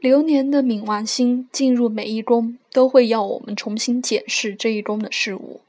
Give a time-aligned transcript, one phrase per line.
[0.00, 5.60] 流年的冥王星进入每一宫，都会要我们重新检视这一宫的事物。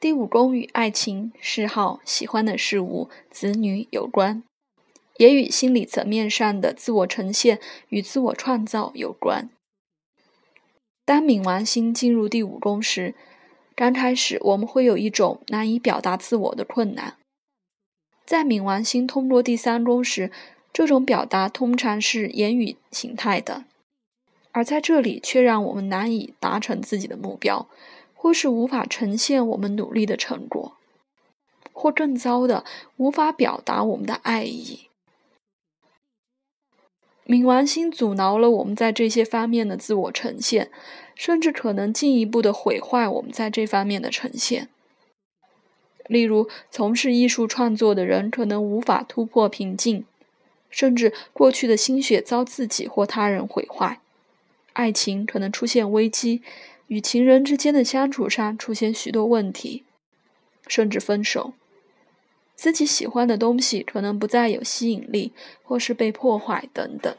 [0.00, 4.42] 第五宫与爱情、嗜好、喜欢的事物、子女有关，
[5.18, 9.48] 也与心理层面上的自我呈现与自我创造有关。
[11.04, 13.14] 当冥王星进入第五宫时，
[13.76, 17.14] 刚开始我们会有一种难以表达自我的困难。
[18.24, 20.32] 在冥王星通过第三宫时，
[20.76, 23.64] 这种表达通常是言语形态的，
[24.52, 27.66] 而在这里却让我们难以达成自己的目标，
[28.12, 30.76] 或是无法呈现我们努力的成果，
[31.72, 32.62] 或更糟的，
[32.98, 34.90] 无法表达我们的爱意。
[37.24, 40.70] 冥王星阻挠了我们在这些方面的自我呈现，
[41.14, 44.68] 甚至可能进一步的毁坏我们在这方面的呈现。
[46.06, 50.04] 例如，从事艺术创作的人可能无法突破瓶颈。
[50.70, 54.00] 甚至过去的心血遭自己或他人毁坏，
[54.72, 56.42] 爱情可能出现危机，
[56.88, 59.84] 与情人之间的相处上出现许多问题，
[60.66, 61.54] 甚至分手。
[62.54, 65.32] 自己喜欢的东西可能不再有吸引力，
[65.62, 67.14] 或是被破坏等等。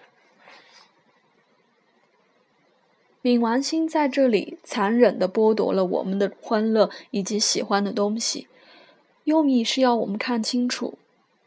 [3.22, 8.48] 冥王星在这里残忍地剥夺了我们的欢乐以及喜欢的东西，
[9.26, 10.98] 用意是要我们看清楚，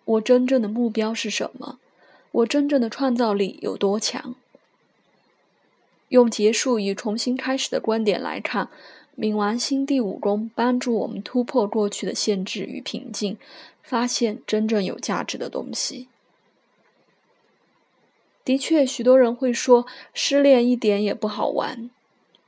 [0.05, 1.78] 我真正的目标是什么。
[2.33, 4.34] 我真正的创造力有多强？
[6.09, 8.69] 用结束与重新开始的观点来看，
[9.17, 13.36] 冥王星第五宫帮助我们突破过去的限制与瓶颈，
[13.83, 16.08] 发现真正有价值的东西。
[18.45, 21.91] 的确，许多人会说失恋一点也不好玩。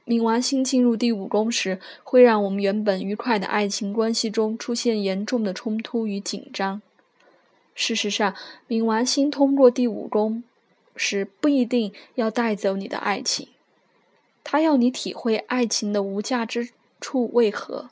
[0.04, 6.82] 冥王星进入第五宫时，会让我们原本愉快的爱情关系中出现严重的冲突与紧张。
[7.74, 8.34] 事实上，
[8.68, 10.42] 冥王星通过第五宫
[10.94, 13.48] 时，不一定要带走你的爱情，
[14.44, 16.70] 他要你体会爱情的无价之
[17.00, 17.90] 处为何。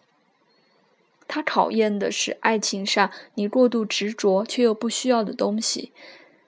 [1.27, 5.93] 他考验的是爱情上你过度执着却又不需要的东西，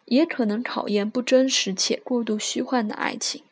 [0.07, 3.43] 也可能考验不真实且过度虚幻的爱情，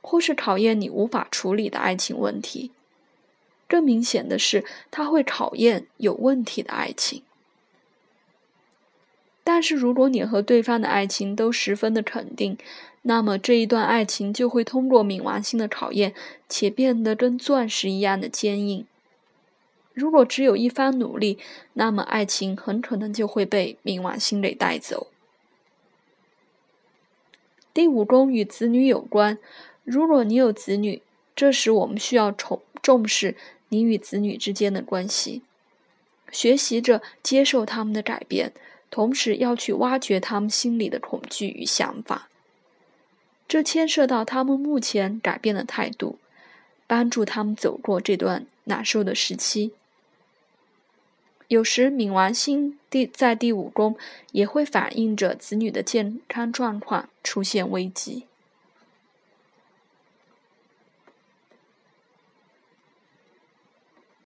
[0.00, 2.70] 或是考验你无法处理的爱情问题。
[3.68, 7.22] 更明显的是，他会考验有问题的爱情。
[9.48, 12.58] 但是，如果你和对方的爱情都十分的肯定，
[13.02, 16.12] 那么这一段爱情就会通过冥王星的考验，
[16.48, 18.84] 且变得跟钻石一样的坚硬。
[19.94, 21.38] 如果只有一方努力，
[21.74, 25.06] 那么爱情很可能就会被冥王星给带走。
[27.72, 29.38] 第五宫与子女有关，
[29.84, 31.00] 如果你有子女，
[31.36, 33.36] 这时我们需要重重视
[33.68, 35.42] 你与子女之间的关系，
[36.32, 38.52] 学习着接受他们的改变。
[38.96, 42.30] 同时要去挖掘他们心里的恐惧与想法，
[43.46, 46.18] 这牵涉到他们目前改变的态度，
[46.86, 49.72] 帮助他们走过这段难受的时期。
[51.48, 53.98] 有时冥王星第在第五宫
[54.32, 58.24] 也会反映着子女的健康状况出现危机。